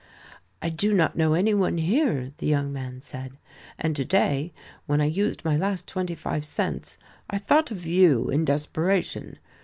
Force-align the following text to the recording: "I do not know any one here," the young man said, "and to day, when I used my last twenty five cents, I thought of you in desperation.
"I 0.63 0.69
do 0.69 0.95
not 0.95 1.15
know 1.15 1.35
any 1.35 1.53
one 1.53 1.77
here," 1.77 2.31
the 2.39 2.47
young 2.47 2.73
man 2.73 3.01
said, 3.03 3.37
"and 3.77 3.95
to 3.95 4.03
day, 4.03 4.51
when 4.87 4.99
I 4.99 5.05
used 5.05 5.45
my 5.45 5.55
last 5.55 5.87
twenty 5.87 6.15
five 6.15 6.43
cents, 6.43 6.97
I 7.29 7.37
thought 7.37 7.69
of 7.69 7.85
you 7.85 8.27
in 8.31 8.43
desperation. 8.43 9.37